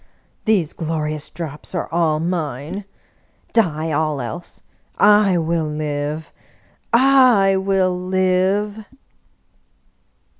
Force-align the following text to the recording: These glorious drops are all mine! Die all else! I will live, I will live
These 0.45 0.73
glorious 0.73 1.29
drops 1.29 1.75
are 1.75 1.87
all 1.91 2.19
mine! 2.19 2.85
Die 3.53 3.91
all 3.91 4.19
else! 4.19 4.63
I 4.97 5.37
will 5.37 5.67
live, 5.67 6.33
I 6.91 7.55
will 7.55 7.95
live 7.95 8.87